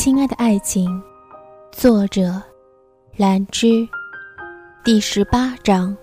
[0.00, 0.98] 亲爱的爱情，
[1.70, 2.42] 作者
[3.18, 3.86] 兰芝，
[4.82, 5.94] 第十八章。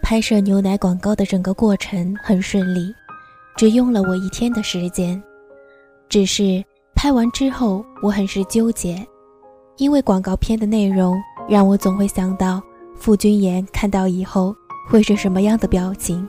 [0.00, 2.90] 拍摄牛奶广告的整个过程很顺利，
[3.54, 5.22] 只用了我一天的时间。
[6.08, 6.64] 只是
[6.94, 9.06] 拍完之后，我很是纠结，
[9.76, 12.62] 因为广告片的内容让我总会想到
[12.96, 14.56] 傅君言看到以后
[14.88, 16.26] 会是什么样的表情。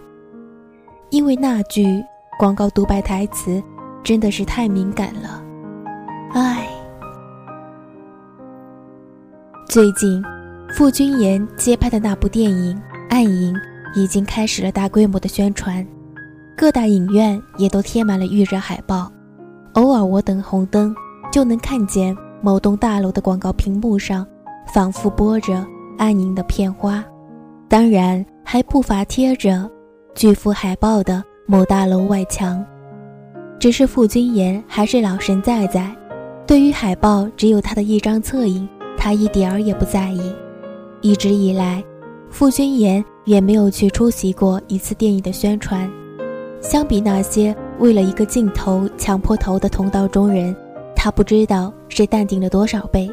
[1.11, 2.03] 因为那句
[2.37, 3.63] 广告独白台词。
[4.03, 5.41] 真的是太敏感了，
[6.33, 6.67] 唉。
[9.65, 10.21] 最近，
[10.69, 12.75] 傅君言接拍的那部电影
[13.09, 13.55] 《暗影》
[13.95, 15.85] 已经开始了大规模的宣传，
[16.55, 19.09] 各大影院也都贴满了预热海报。
[19.75, 20.93] 偶尔我等红灯，
[21.31, 24.27] 就能看见某栋大楼的广告屏幕上，
[24.67, 25.53] 仿佛播着
[25.97, 27.03] 《暗影》的片花，
[27.69, 29.67] 当然还不乏贴着
[30.13, 32.63] 巨幅海报的某大楼外墙。
[33.63, 35.89] 只是傅君言还是老神在在，
[36.45, 40.35] 对于海报只有他的一张侧影，他一点儿也不在意。
[40.99, 41.81] 一直以来，
[42.29, 45.89] 傅君言也没有去出席过一次电影的宣传。
[46.59, 50.53] 相比那些为了一个镜头抢破头的同道中人，
[50.93, 53.09] 他不知道是淡定了多少倍。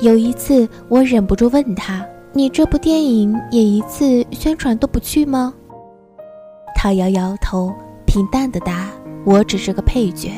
[0.00, 5.52] 有一次，我忍不住问他：“你这部电影也一次宣传都不去吗？”
[6.74, 7.70] 他摇摇头，
[8.06, 8.88] 平淡的答。
[9.24, 10.30] 我只是个配角，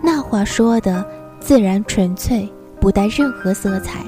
[0.00, 1.04] 那话说的
[1.40, 2.48] 自然纯粹，
[2.80, 4.04] 不带任何色彩，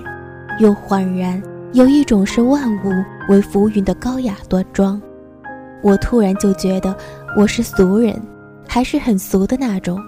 [0.60, 2.92] 又恍然有一种视万物
[3.28, 5.00] 为浮云的高雅端庄。
[5.82, 6.96] 我突然就觉得
[7.36, 8.14] 我是俗人，
[8.68, 9.98] 还是很俗的那种。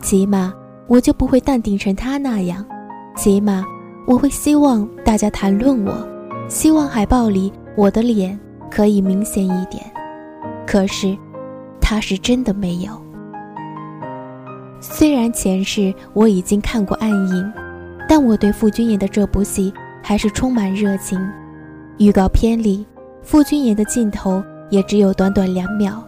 [0.00, 0.54] 起码
[0.86, 2.64] 我就不会淡定成他那样，
[3.16, 3.64] 起码
[4.06, 5.92] 我会希望大家谈论我，
[6.48, 8.38] 希望海报里我的脸
[8.70, 9.82] 可以明显一点。
[10.64, 11.18] 可是。
[11.82, 12.98] 他是真的没有。
[14.80, 17.44] 虽然前世我已经看过《暗影》，
[18.08, 19.72] 但我对傅君言的这部戏
[20.02, 21.20] 还是充满热情。
[21.98, 22.86] 预告片里，
[23.22, 26.02] 傅君言的镜头也只有短短两秒，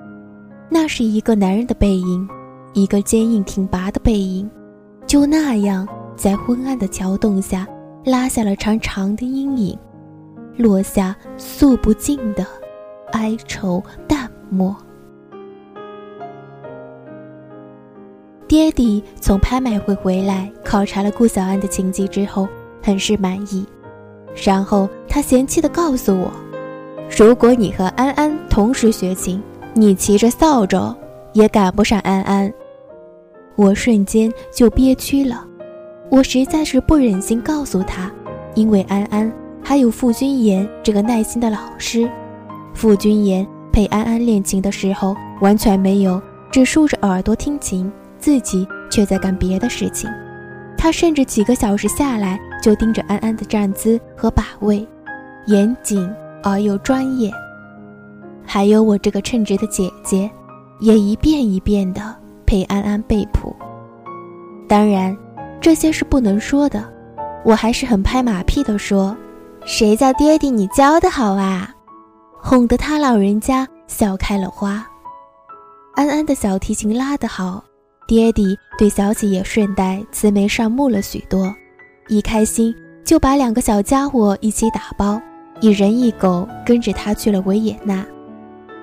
[0.70, 2.28] 那是一个男人的背影，
[2.72, 4.50] 一个坚硬挺拔的背影，
[5.06, 5.86] 就那样
[6.16, 7.66] 在昏暗的桥洞下
[8.04, 9.78] 拉下了长长的阴影，
[10.56, 12.44] 落下诉不尽的
[13.12, 14.74] 哀愁淡漠。
[18.46, 22.46] 爹地从拍卖会回来，考察了顾小安的情迹之后，
[22.82, 23.64] 很是满意。
[24.44, 26.30] 然后他嫌弃地告诉我
[27.16, 30.94] ：“如果你和安安同时学琴，你骑着扫帚
[31.32, 32.52] 也赶不上安安。”
[33.56, 35.46] 我瞬间就憋屈了，
[36.10, 38.10] 我实在是不忍心告诉他，
[38.54, 39.32] 因为安安
[39.62, 42.10] 还有傅君言这个耐心的老师。
[42.74, 47.90] 傅君言陪安安练琴的时候，完全没有只竖着耳朵听琴。
[48.24, 50.10] 自己却在干别的事情，
[50.78, 54.88] 他甚至几个小时下来就盯着安安的站姿和把位，
[55.44, 56.10] 严谨
[56.42, 57.30] 而又专业。
[58.42, 60.30] 还有我这个称职的姐姐，
[60.80, 63.54] 也一遍一遍地陪安安背谱。
[64.66, 65.14] 当然，
[65.60, 66.82] 这些是不能说的，
[67.44, 69.14] 我还是很拍马屁的说
[69.66, 71.68] ：“谁叫爹地你教的好啊？”
[72.40, 74.82] 哄得他老人家笑开了花。
[75.94, 77.62] 安安的小提琴拉得好。
[78.06, 81.54] 爹地对小喜也顺带慈眉善目了许多，
[82.08, 85.20] 一开心就把两个小家伙一起打包，
[85.60, 88.04] 一人一狗跟着他去了维也纳，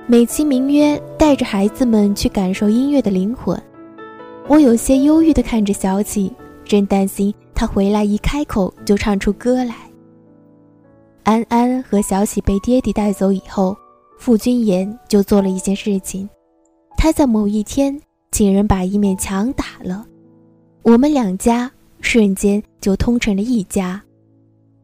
[0.08, 3.62] 美其名曰带着孩子们去感受音乐的灵魂。
[4.48, 6.34] 我有些忧郁地看着小喜，
[6.66, 9.76] 真担心他回来一开口就唱出歌来。
[11.24, 13.78] 安安和小喜被爹地带走以后，
[14.18, 16.28] 傅君言就做了一件事情，
[16.98, 18.02] 他在某一天。
[18.32, 20.06] 请人把一面墙打了，
[20.84, 21.70] 我们两家
[22.00, 24.02] 瞬间就通成了一家。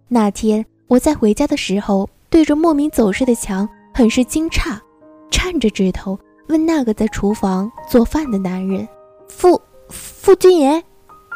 [0.09, 4.78] 那天我在回家的时候，对着莫名走失的墙很是惊诧，
[5.31, 8.85] 颤着指头问那个在厨房做饭的男人
[9.29, 9.59] ：“傅
[9.90, 10.84] 傅君言，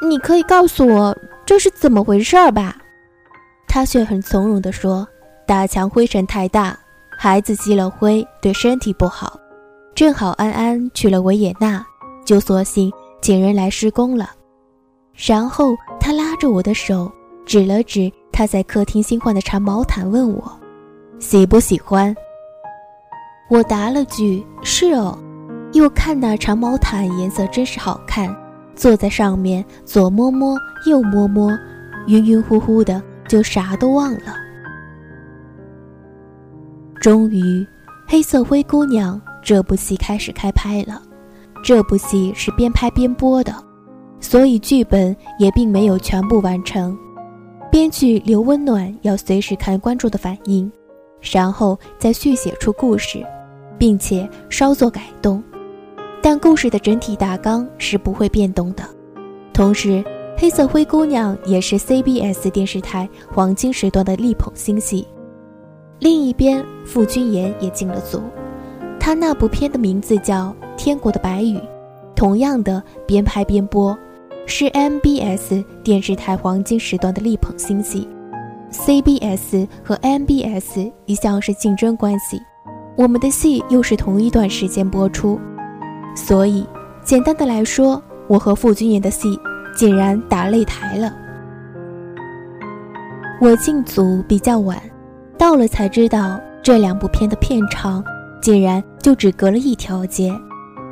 [0.06, 2.78] 你可以告诉我这是怎么回事吧？”
[3.68, 5.08] 他却很从容地说
[5.48, 6.78] ：“打墙灰尘太大，
[7.18, 9.40] 孩子积了灰对身体不好，
[9.96, 11.84] 正好安安去了维也纳。”
[12.31, 12.89] 就索性
[13.22, 14.30] 请人来施工了，
[15.13, 17.12] 然后他拉着我的手，
[17.45, 20.50] 指了指他在客厅新换的长毛毯，问我
[21.19, 22.16] 喜不喜欢。
[23.50, 25.19] 我答了句是哦，
[25.74, 28.34] 又看那长毛毯颜色真是好看，
[28.77, 31.51] 坐在上面左摸摸右摸摸，
[32.07, 34.38] 晕晕乎乎的，就啥都忘了。
[37.01, 37.44] 终于，
[38.07, 41.01] 《黑色灰姑娘》这部戏开始开拍了。
[41.63, 43.54] 这部戏是边拍边播的，
[44.19, 46.98] 所以剧本也并没有全部完成。
[47.72, 50.69] 编剧刘温暖要随时看观众的反应，
[51.31, 53.25] 然后再续写出故事，
[53.78, 55.42] 并且稍作改动。
[56.22, 58.84] 但故事的整体大纲是不会变动的。
[59.54, 59.90] 同时，
[60.38, 65.08] 《黑色灰姑娘》也是 CBS 电视台黄金时段的力捧新戏。
[66.00, 68.22] 另一边，傅君言也进了组，
[69.00, 70.48] 他那部片的名字叫
[70.83, 71.57] 《天国的白羽》，
[72.16, 73.95] 同样的边拍边播。
[74.48, 78.07] 是 MBS 电视台黄金时段的力捧新戏
[78.72, 82.42] ，CBS 和 MBS 一向是竞争关系，
[82.98, 85.39] 我们的戏又是同一段时间播出，
[86.16, 86.66] 所以
[87.04, 89.39] 简单的来说，我和傅君妍的戏
[89.75, 91.13] 竟然打擂台了。
[93.39, 94.81] 我进组比较晚，
[95.38, 98.04] 到了才知道这两部片的片长
[98.42, 100.34] 竟然就只隔了一条街，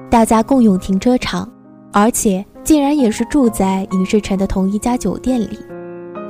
[0.10, 1.50] 大家共用停车场，
[1.92, 2.46] 而且。
[2.62, 5.58] 竟然也是住在影视城的同一家酒店里，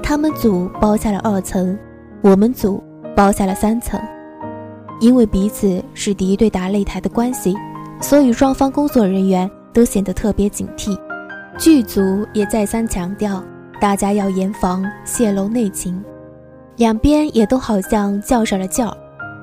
[0.01, 1.77] 他们组包下了二层，
[2.21, 2.81] 我们组
[3.13, 3.99] 包下了三层。
[5.01, 7.53] 因为彼此是敌对打擂台的关系，
[7.99, 10.97] 所以双方工作人员都显得特别警惕。
[11.57, 13.43] 剧组也再三强调，
[13.81, 16.01] 大家要严防泄露内情。
[16.77, 18.95] 两边也都好像较上了劲儿，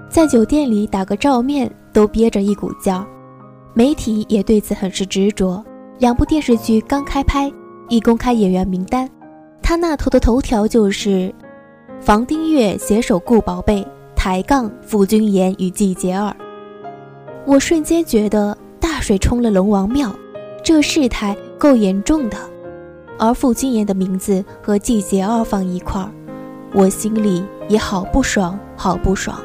[0.09, 3.07] 在酒店里打个照面都憋着一股劲儿。
[3.79, 5.63] 媒体也对此很是执着。
[5.99, 7.53] 两部电视剧刚开拍，
[7.91, 9.07] 一公开演员名单，
[9.63, 11.31] 他那头的头条就是
[12.01, 16.35] 房丁月携手顾宝贝抬杠傅君言与季杰儿。
[17.45, 20.11] 我瞬间觉得大水冲了龙王庙，
[20.65, 22.39] 这事态够严重的。
[23.19, 26.11] 而傅君言的名字和季杰儿放一块儿，
[26.73, 29.39] 我心里也好不爽，好不爽。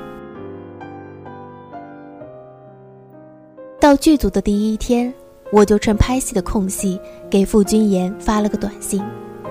[3.92, 5.14] 到剧组的第一天。
[5.52, 6.98] 我就趁拍戏的空隙，
[7.30, 9.04] 给傅君言发了个短信。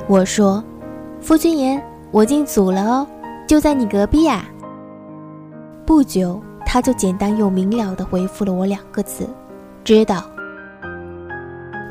[0.09, 0.65] 我说
[1.21, 3.07] ：“傅君言，我进组了哦，
[3.47, 4.47] 就在你隔壁呀。”
[5.85, 9.29] 不久，他就简单又明了地回复了我两个字
[9.85, 10.25] ：“知道。”《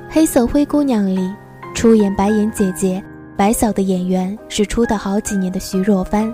[0.10, 1.32] 黑色灰姑娘》里
[1.76, 3.00] 出演白眼姐姐
[3.38, 6.34] 白嫂的演员是出道好几年的徐若帆，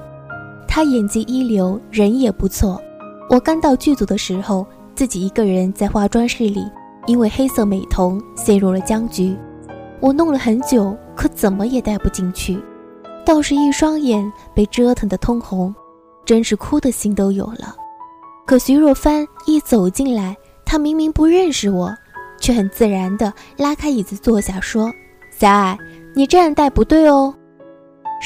[0.65, 2.81] 她演技一流，人也不错。
[3.29, 4.65] 我刚到剧组的时候，
[4.95, 6.65] 自己一个人在化妆室里。
[7.07, 9.37] 因为黑色美瞳陷入了僵局，
[9.99, 12.59] 我弄了很久，可怎么也戴不进去，
[13.23, 15.71] 倒是一双眼被折腾得通红，
[16.25, 17.75] 真是哭的心都有了。
[18.47, 21.95] 可徐若帆一走进来，她明明不认识我，
[22.39, 24.91] 却很自然地拉开椅子坐下，说
[25.29, 25.77] ：“小艾，
[26.15, 27.31] 你这样戴不对哦。”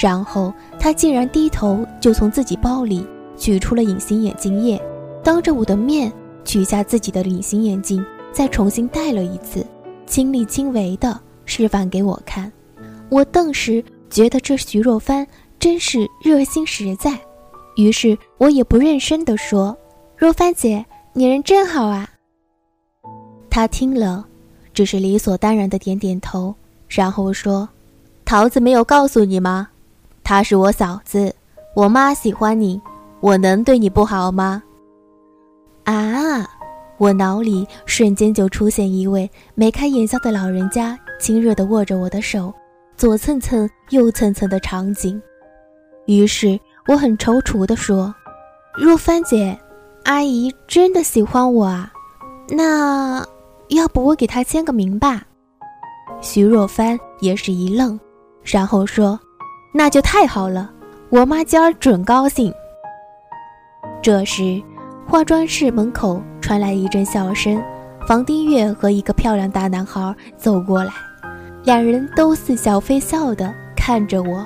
[0.02, 3.06] 然后她竟然低头就从自己包里
[3.36, 4.82] 取出了隐形眼镜液，
[5.22, 6.10] 当着我的面
[6.44, 8.04] 取下自己的隐形眼镜。
[8.32, 9.66] 再重新戴了一次，
[10.06, 12.50] 亲力亲为的示范给我看。
[13.10, 15.26] 我顿时觉得这徐若帆
[15.60, 17.20] 真是热心实在，
[17.76, 19.76] 于是我也不认生地说
[20.16, 22.08] ：“若帆姐，你人真好啊。”
[23.50, 24.24] 她听了，
[24.76, 26.54] 只是理所当然的点点头，
[26.88, 27.68] 然后说
[28.24, 29.70] ：“桃子没有告诉你吗？
[30.24, 31.34] 她是我嫂子，
[31.76, 32.80] 我妈喜欢你，
[33.22, 34.62] 我能对你不好吗？”
[35.94, 36.48] 啊！
[36.98, 42.54] 我脑里瞬间就出现一位眉开眼笑的老人家，亲热地握着我的手，
[42.98, 45.22] 左蹭蹭右蹭蹭的场景。
[46.06, 48.14] 于是我很踌躇地说
[48.78, 49.58] ：“若帆姐，
[50.04, 51.92] 阿姨真的喜欢我啊？
[52.50, 53.26] 那
[53.70, 55.24] 要不我给她签个名吧？”
[56.22, 57.98] 徐若帆也是一愣，
[58.44, 59.18] 然后说
[59.74, 60.70] ：“那就太好了，
[61.10, 62.54] 我妈今儿准高兴。”
[64.04, 64.62] 这时。
[65.10, 67.60] 化妆室门口传来一阵笑声，
[68.08, 70.92] 房丁月和一个漂亮大男孩走过来，
[71.64, 74.46] 两人都似笑非笑的看着我。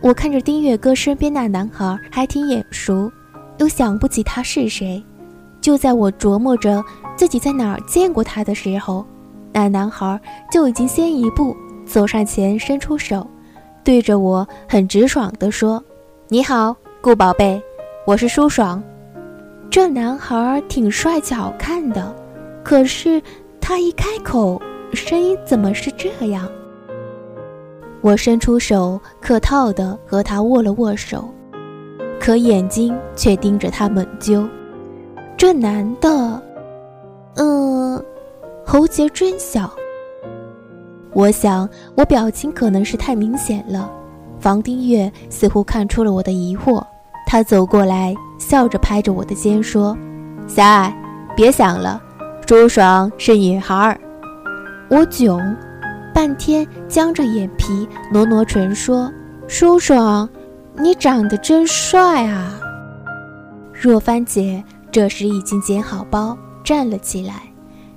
[0.00, 3.10] 我看着丁月哥身边那男孩还挺眼熟，
[3.58, 5.02] 又想不起他是谁。
[5.60, 6.80] 就在我琢磨着
[7.16, 9.04] 自己在哪儿见过他的时候，
[9.52, 10.18] 那男孩
[10.52, 11.52] 就已经先一步
[11.84, 13.26] 走上前，伸出手，
[13.82, 15.82] 对着我很直爽地说
[16.30, 17.60] ：“你好，顾宝贝，
[18.06, 18.80] 我是舒爽。”
[19.70, 22.12] 这男孩挺帅气好看的，
[22.64, 23.22] 可是
[23.60, 24.60] 他一开口，
[24.92, 26.50] 声音怎么是这样？
[28.00, 31.32] 我伸出手，客套的和他握了握手，
[32.18, 34.44] 可眼睛却盯着他猛揪。
[35.36, 36.42] 这男的，
[37.36, 38.04] 嗯，
[38.66, 39.72] 喉结真小。
[41.12, 43.88] 我想我表情可能是太明显了，
[44.40, 46.84] 房丁月似乎看出了我的疑惑。
[47.24, 49.96] 他走过来，笑着拍着我的肩说
[50.48, 50.92] ：“小爱，
[51.36, 52.02] 别想了，
[52.44, 54.00] 朱爽是女孩儿，
[54.88, 55.38] 我囧，
[56.12, 59.12] 半天僵着眼皮，挪挪唇说
[59.46, 60.28] ：“舒爽，
[60.74, 62.58] 你长得真帅啊！”
[63.72, 67.34] 若帆姐这时已经捡好包，站了起来。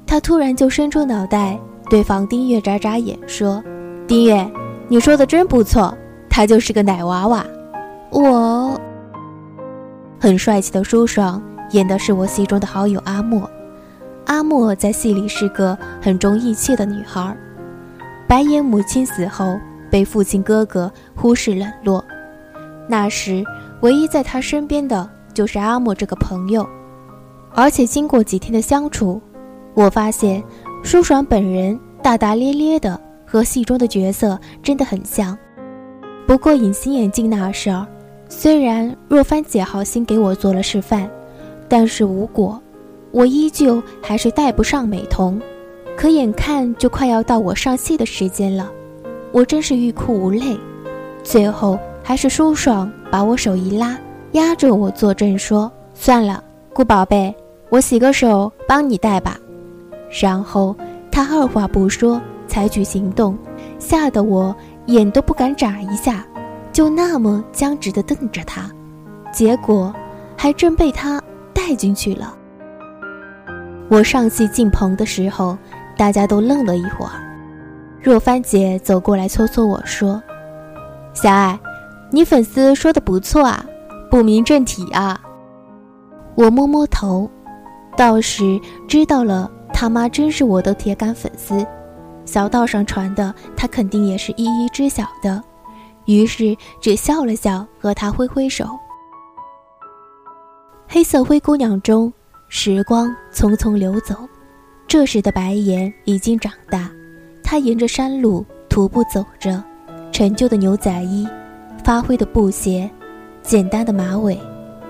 [0.06, 1.58] 她突然就伸出脑袋，
[1.90, 3.64] 对房丁月眨眨眼，说
[4.06, 4.46] ：“丁月，
[4.90, 5.98] 你说的真不错，
[6.30, 7.44] 他就是个奶娃娃。”
[8.12, 8.80] 我
[10.24, 13.42] 很帅气的舒爽，演的是我戏中的好友阿莫。
[14.27, 17.36] 阿莫在戏里是个很重义气的女孩。
[18.25, 19.60] 白眼母亲死后，
[19.92, 22.01] 被父亲哥哥忽视冷落。
[22.88, 23.44] 那时，
[23.82, 26.65] 唯一在他身边的就是阿莫这个朋友。
[27.53, 29.22] 而且经过几天的相处，
[29.74, 30.42] 我发现
[30.84, 35.38] 舒爽本人大大咧咧的，和戏中的角色真的很像。
[36.25, 37.86] 不过隐形眼镜那事儿，
[38.27, 41.10] 虽然若帆姐好心给我做了示范，
[41.68, 42.62] 但是无果。
[43.12, 45.39] 我依旧还是戴不上美瞳，
[45.96, 48.72] 可眼看就快要到我上戏的时间了，
[49.32, 50.58] 我真是欲哭无泪。
[51.24, 53.96] 最后还是舒爽把我手一拉，
[54.32, 57.34] 压着我坐正说：“算了，顾宝贝，
[57.70, 59.39] 我洗个手帮你戴吧。”
[60.10, 60.75] 然后
[61.12, 63.38] 他二话不说采取行动，
[63.77, 64.56] 吓得我
[64.88, 66.25] 眼都不敢眨一下，
[66.74, 68.70] 就那么僵直地瞪着他，
[69.32, 69.94] 结果
[70.36, 71.22] 还真被他
[71.53, 72.36] 带进去了。
[73.89, 75.56] 我上戏进棚的时候，
[75.96, 77.12] 大家都愣了一会儿。
[78.01, 80.22] 若帆姐走过来搓搓我说
[81.13, 81.58] ：“小爱，
[82.10, 83.63] 你粉丝说的不错啊，
[84.10, 85.22] 不明正体啊。”
[86.36, 87.30] 我摸摸头，
[87.96, 91.63] 倒是知道了他妈真是我的铁杆粉丝，
[92.25, 95.42] 小道上传的他肯定也是一一知晓的，
[96.06, 98.66] 于是只笑了笑，和他挥挥手。
[100.88, 102.12] 黑色灰姑娘中。
[102.56, 104.16] 时光匆匆流走，
[104.88, 106.88] 这时的白岩已经长大。
[107.44, 109.64] 他沿着山路徒步走着，
[110.12, 111.28] 陈旧的牛仔衣，
[111.84, 112.88] 发灰的布鞋，
[113.42, 114.40] 简单的马尾，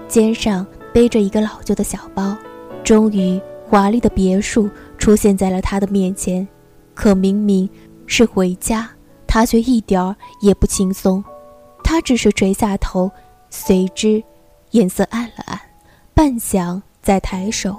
[0.09, 2.35] 肩上背着一个老旧的小包。
[2.83, 6.45] 终于，华丽的别墅出现在了他的面前。
[6.93, 7.69] 可明明
[8.07, 8.89] 是回家，
[9.33, 11.23] 他却一点儿也不轻松。
[11.83, 13.09] 他只是垂下头，
[13.49, 14.23] 随之
[14.69, 15.59] 颜色暗了暗，
[16.13, 16.79] 半晌。
[17.01, 17.75] 再抬手，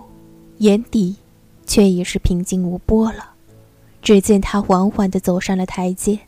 [0.58, 1.16] 眼底
[1.64, 3.30] 却已是平静无波了。
[4.02, 6.18] 只见他缓缓地走上了台阶，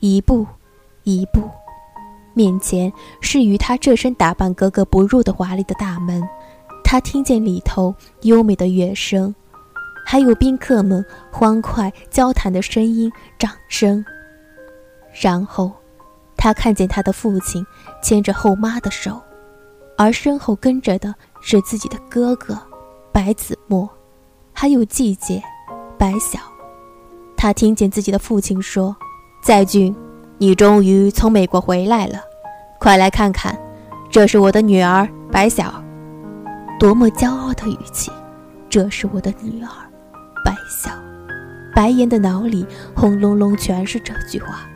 [0.00, 0.46] 一步，
[1.02, 1.40] 一步，
[2.34, 6.22] 面前是与他这身打扮格格不入的华丽的大门。
[6.84, 9.34] 他听见里头优美的乐声，
[10.04, 14.04] 还有宾客们欢快交谈的声音、掌声。
[15.20, 15.72] 然后，
[16.36, 17.64] 他看见他的父亲
[18.02, 19.20] 牵着后妈的手，
[19.96, 21.14] 而身后跟着的。
[21.40, 22.58] 是自己的哥哥，
[23.12, 23.88] 白子墨，
[24.52, 25.40] 还有季姐，
[25.96, 26.40] 白晓。
[27.36, 28.94] 他听见自己的父亲说
[29.40, 29.94] ：“在俊，
[30.36, 32.18] 你终于从美国回来了，
[32.80, 33.56] 快来看看，
[34.10, 35.72] 这是我的女儿白晓。”
[36.76, 38.10] 多么骄傲的语气！
[38.68, 39.70] 这是我的女儿，
[40.44, 40.90] 白晓。
[41.72, 44.68] 白岩的脑里轰隆隆全是这句话，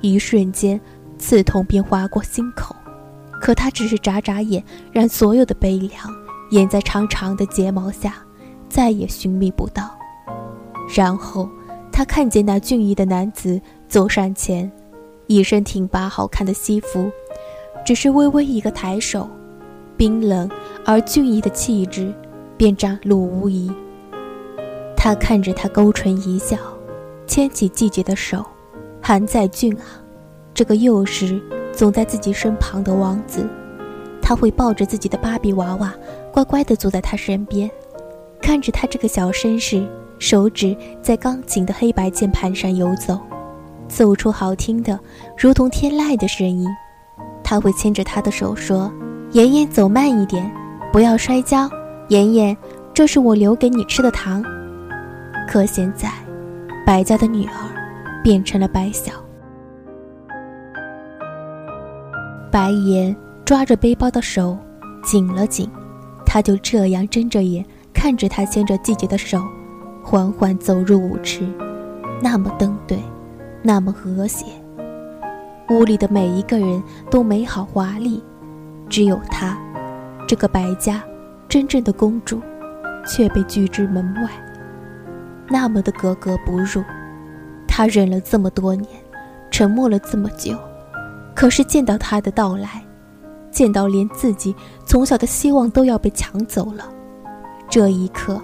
[0.00, 0.80] 一瞬间，
[1.18, 2.74] 刺痛便划过心口。
[3.40, 5.92] 可他只是眨眨眼，让所有的悲凉
[6.50, 8.14] 掩在长长的睫毛下，
[8.68, 9.90] 再也寻觅不到。
[10.94, 11.48] 然后
[11.90, 14.70] 他看见那俊逸的男子走上前，
[15.26, 17.10] 一身挺拔好看的西服，
[17.84, 19.28] 只是微微一个抬手，
[19.96, 20.50] 冰冷
[20.84, 22.12] 而俊逸的气质
[22.56, 23.70] 便展露无遗。
[24.96, 26.58] 他看着他勾唇一笑，
[27.26, 28.44] 牵起季节的手，
[29.10, 29.82] 韩在俊啊，
[30.54, 31.42] 这个幼时。
[31.72, 33.44] 总在自己身旁的王子，
[34.22, 35.92] 他会抱着自己的芭比娃娃，
[36.32, 37.68] 乖乖地坐在他身边，
[38.40, 39.84] 看着他这个小绅士
[40.20, 43.18] 手指在钢琴的黑白键盘上游走，
[43.88, 44.96] 奏出好听的
[45.36, 46.68] 如同天籁的声音。
[47.42, 48.92] 他会牵着他的手说
[49.32, 50.48] ：“妍妍，走慢一点，
[50.92, 51.68] 不要摔跤。
[52.10, 52.56] 妍妍，
[52.94, 54.44] 这是我留给你吃的糖。”
[55.50, 56.12] 可现在，
[56.86, 57.52] 白家的女儿
[58.22, 59.12] 变成了白小。
[62.50, 64.58] 白岩抓着背包的手
[65.04, 65.70] 紧了紧，
[66.26, 69.40] 他就这样睁着眼看着他牵着季节的手，
[70.02, 71.48] 缓缓走入舞池，
[72.20, 72.98] 那么登对，
[73.62, 74.46] 那么和谐。
[75.68, 78.20] 屋里的每一个人都美好华丽，
[78.88, 79.56] 只有她，
[80.26, 81.00] 这个白家
[81.48, 82.40] 真正的公主，
[83.06, 84.28] 却被拒之门外，
[85.48, 86.82] 那么的格格不入。
[87.72, 88.90] 他忍了这么多年，
[89.48, 90.58] 沉默了这么久。
[91.36, 92.84] 可是见到他的到来，
[93.52, 94.52] 见到连自己
[94.84, 96.84] 从小的希望都要被抢走了，
[97.68, 98.42] 这一刻，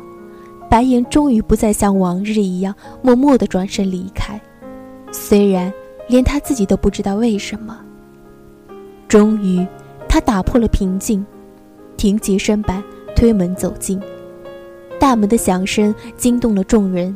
[0.70, 4.40] 白岩终于不再像往日一样默默的转身离开，
[5.10, 5.70] 虽然
[6.08, 7.76] 连他自己都不知道为什么。
[9.08, 9.66] 终于，
[10.08, 11.26] 他打破了平静，
[11.96, 12.82] 挺起身板，
[13.16, 14.00] 推门走进。
[14.98, 17.14] 大门的响声惊动了众人，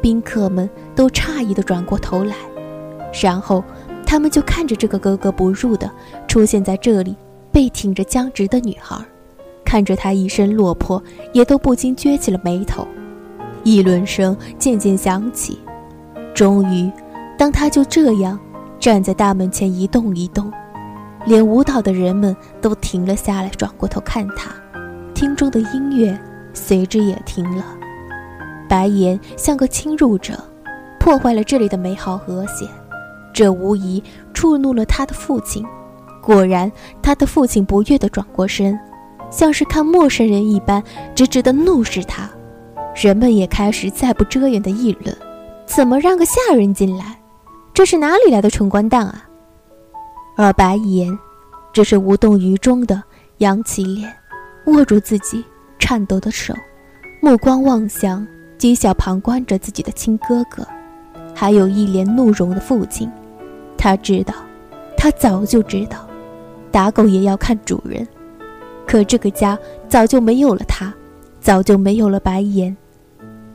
[0.00, 2.34] 宾客们都诧异地转过头来，
[3.22, 3.62] 然后
[4.06, 5.90] 他们就看着这个格格不入的
[6.26, 7.16] 出现在这里、
[7.52, 8.96] 背挺着僵直的女孩。
[9.64, 11.02] 看着他一身落魄，
[11.34, 12.88] 也都不禁撅起了眉头。
[13.64, 15.58] 议论声渐渐响起，
[16.34, 16.90] 终于，
[17.36, 18.38] 当他就这样
[18.80, 20.50] 站在大门前一动一动，
[21.26, 24.50] 连舞蹈的人们都停了下来，转过头看他。
[25.12, 26.18] 厅中的音乐
[26.54, 27.64] 随之也停了。
[28.68, 30.34] 白岩像个侵入者，
[31.00, 32.68] 破坏了这里的美好和谐，
[33.32, 34.02] 这无疑
[34.34, 35.64] 触怒了他的父亲。
[36.22, 36.70] 果然，
[37.02, 38.78] 他的父亲不悦地转过身。
[39.30, 40.82] 像是看陌生人一般，
[41.14, 42.28] 直直地怒视他。
[42.94, 45.14] 人们也开始再不遮掩的议论：
[45.66, 47.20] 怎么让个下人进来？
[47.74, 49.28] 这是哪里来的穷光蛋啊？
[50.36, 51.16] 而白岩，
[51.74, 53.02] 只是无动于衷的
[53.38, 54.10] 扬起脸，
[54.66, 55.44] 握住自己
[55.78, 56.54] 颤抖的手，
[57.20, 58.26] 目光望向
[58.58, 60.66] 讥笑旁观着自己的亲哥哥，
[61.34, 63.10] 还有一脸怒容的父亲。
[63.76, 64.34] 他知道，
[64.96, 66.08] 他早就知道，
[66.72, 68.06] 打狗也要看主人。
[68.86, 69.56] 可这个家
[69.88, 70.92] 早就没有了他，
[71.40, 72.76] 早就没有了白岩。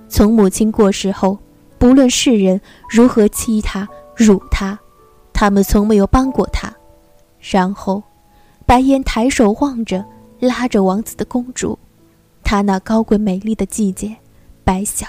[0.07, 1.38] 从母亲过世后，
[1.77, 4.79] 不论世人如何欺他、辱他，
[5.33, 6.72] 他们从没有帮过他。
[7.41, 8.01] 然后，
[8.65, 10.05] 白岩抬手望着
[10.39, 11.77] 拉着王子的公主，
[12.43, 14.15] 她那高贵美丽的季节，
[14.63, 15.08] 白晓，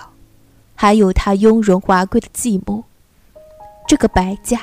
[0.75, 2.85] 还有他雍容华贵的继母。
[3.87, 4.59] 这个白家，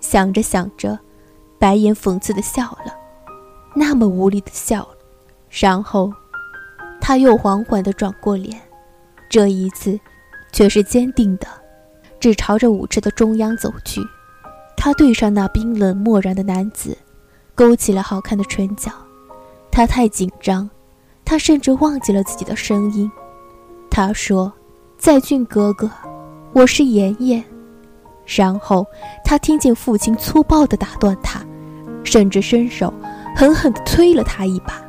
[0.00, 0.98] 想着想着，
[1.58, 2.94] 白岩讽刺的笑了。
[3.74, 4.96] 那么无力的笑了，
[5.50, 6.12] 然后，
[7.00, 8.60] 他又缓缓地转过脸，
[9.28, 9.98] 这一次，
[10.52, 11.46] 却是坚定的，
[12.18, 14.00] 只朝着舞池的中央走去。
[14.76, 16.96] 他对上那冰冷漠然的男子，
[17.54, 18.90] 勾起了好看的唇角。
[19.70, 20.68] 他太紧张，
[21.24, 23.10] 他甚至忘记了自己的声音。
[23.96, 24.52] 他说
[24.98, 25.88] ：“在俊哥哥，
[26.52, 27.44] 我是妍妍。”
[28.26, 28.84] 然后
[29.24, 31.40] 他听见父亲粗暴地打断他，
[32.02, 32.92] 甚至伸手。
[33.36, 34.82] 狠狠地推了他一把，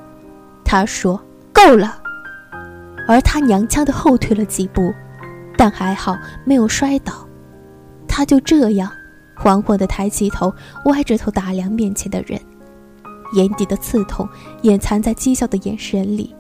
[0.64, 1.22] 他说
[1.54, 2.02] ：“够了。”
[3.08, 4.92] 而他娘腔地后退了几步，
[5.56, 7.14] 但还好没有摔倒。
[8.08, 8.92] 他就这样
[9.36, 10.52] 缓缓地抬起头，
[10.86, 12.42] 歪着头打量面前的人，
[13.36, 14.28] 眼底的刺痛
[14.64, 16.36] 掩藏在讥笑的眼神里。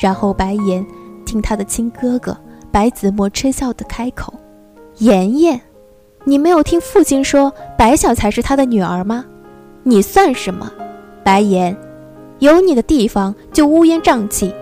[0.00, 0.82] 然后白眼
[1.24, 2.36] 听他的亲哥哥
[2.70, 4.32] 白子墨嗤笑的开口
[4.98, 5.60] ：“妍妍，
[6.24, 9.24] 你没有听父亲说白晓才是他的女儿吗？
[9.82, 10.70] 你算什么？”
[11.24, 11.76] 白岩，
[12.40, 14.52] 有你的地方就乌烟瘴气，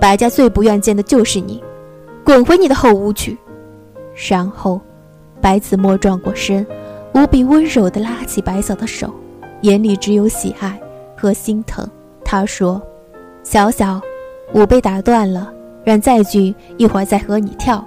[0.00, 1.62] 白家最不愿见的就是你，
[2.24, 3.36] 滚回你的后屋去。
[4.28, 4.80] 然后，
[5.40, 6.66] 白子墨转过身，
[7.14, 9.10] 无比温柔的拉起白晓的手，
[9.62, 10.78] 眼里只有喜爱
[11.16, 11.88] 和心疼。
[12.24, 12.80] 他说
[13.42, 14.00] ：“小小，
[14.52, 15.52] 我被打断了，
[15.84, 17.84] 让在俊一会儿再和你跳，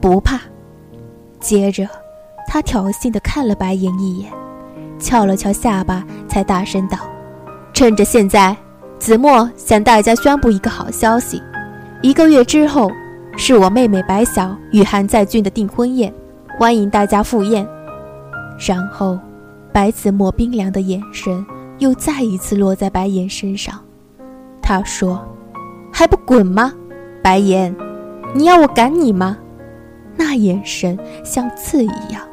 [0.00, 0.40] 不怕。”
[1.40, 1.88] 接着，
[2.46, 4.32] 他挑衅地看了白岩一眼，
[4.98, 6.98] 翘了翘下巴，才大声道。
[7.72, 8.56] 趁着现在，
[8.98, 11.40] 子墨向大家宣布一个好消息：
[12.02, 12.90] 一个月之后，
[13.36, 16.12] 是我妹妹白晓与韩在俊的订婚宴，
[16.58, 17.64] 欢迎大家赴宴。
[18.66, 19.16] 然后，
[19.72, 21.46] 白子墨冰凉的眼神
[21.78, 23.78] 又再一次落在白岩身上。
[24.60, 25.24] 他说
[25.92, 26.72] ：“还不滚吗？
[27.28, 27.76] 白岩，
[28.34, 29.36] 你要我赶你吗？”
[30.16, 32.26] 那眼神像刺一样，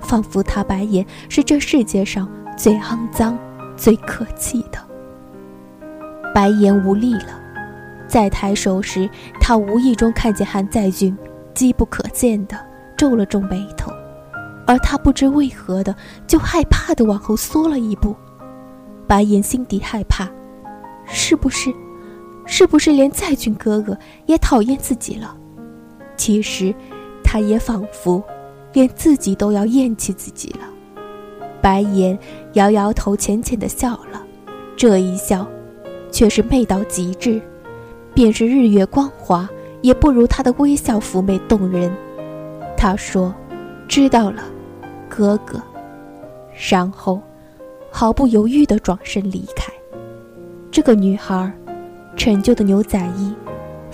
[0.00, 3.38] 仿佛他白岩是这世界上最肮脏、
[3.76, 4.78] 最可气的。
[6.34, 7.38] 白岩无力了，
[8.06, 9.06] 再抬手时，
[9.38, 11.14] 他无意中看见韩在俊，
[11.52, 12.56] 机不可见的
[12.96, 13.92] 皱了皱眉头，
[14.66, 15.94] 而他不知为何的
[16.26, 18.16] 就害怕的往后缩了一步。
[19.06, 20.26] 白岩心底害怕，
[21.04, 21.70] 是不是，
[22.48, 25.36] 是不是连在俊哥哥也讨厌自己了？
[26.16, 26.74] 其实，
[27.22, 28.20] 他也仿佛
[28.72, 30.66] 连自己都要厌弃自己了。
[31.60, 32.18] 白岩
[32.54, 34.26] 摇摇头，浅浅的笑了，
[34.76, 35.46] 这一笑。
[36.10, 37.38] 却是媚到极致，
[38.14, 39.46] 便是日月光华，
[39.82, 41.94] 也不如他的微笑妩媚动人。
[42.78, 43.32] 他说
[43.86, 44.42] ：“知道了，
[45.06, 45.60] 哥哥。”
[46.70, 47.20] 然后，
[47.90, 49.70] 毫不犹豫地转身离开。
[50.70, 51.52] 这个女孩，
[52.18, 53.32] 陈旧的牛仔衣，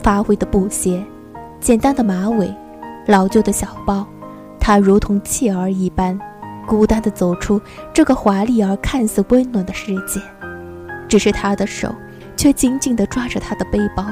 [0.02, 1.04] 发灰的布鞋，
[1.60, 2.52] 简单的马尾，
[3.06, 4.04] 老旧的小包，
[4.58, 6.18] 他如同弃儿一般，
[6.66, 7.60] 孤单地走出
[7.92, 10.18] 这个华丽而看似温暖的世界。
[11.06, 11.94] 只是他的手。
[12.36, 14.04] 却紧紧地抓着他的背包，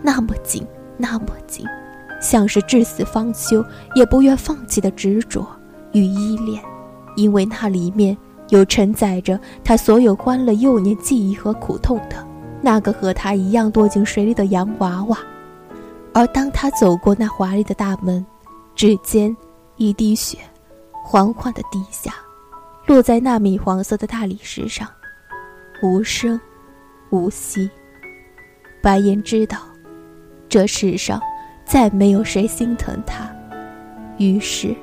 [0.00, 0.64] 那么紧，
[0.96, 1.66] 那么紧，
[2.22, 3.62] 像是至死方休
[3.96, 5.44] 也不愿放弃的执着
[5.90, 6.62] 与依恋，
[7.16, 8.16] 因为那里面
[8.50, 12.24] 有承载着他所有欢乐幼年记忆和苦痛的
[12.66, 15.16] 那个和他一样堕进水里的洋娃娃。
[16.12, 18.26] 而当他走过那华丽的大门，
[18.74, 19.34] 指尖
[19.76, 20.36] 一滴血
[21.04, 22.12] 缓缓地滴下，
[22.86, 24.88] 落在那米黄色的大理石上，
[25.80, 26.40] 无声
[27.10, 27.70] 无息。
[28.82, 29.58] 白岩知道。
[30.48, 31.20] 这世上
[31.64, 33.28] 再没有谁心疼他，
[34.16, 34.74] 于是，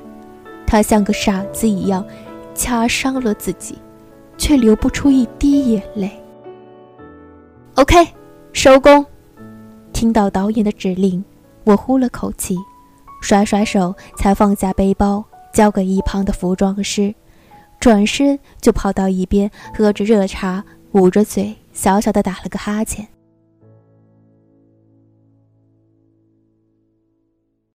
[0.66, 2.02] 他像个傻子一样，
[2.54, 3.78] 掐伤了自己，
[4.38, 6.23] 却流不出一滴眼泪。
[7.76, 8.06] OK，
[8.52, 9.04] 收工。
[9.92, 11.24] 听到导演的指令，
[11.64, 12.56] 我呼了口气，
[13.20, 17.12] 甩甩手，才放下背包，交给一旁的服装师，
[17.80, 23.08] 转身就跑到一边，喝着热茶，捂着嘴，小小的打了个哈欠。